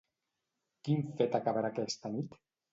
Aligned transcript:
Quin 0.87 1.05
fet 1.21 1.39
acabarà 1.43 1.73
aquesta 1.77 2.15
nit? 2.19 2.45